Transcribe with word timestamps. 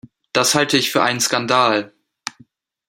Das 0.33 0.55
halte 0.55 0.77
ich 0.77 0.89
für 0.91 1.03
einen 1.03 1.19
Skandal! 1.19 1.93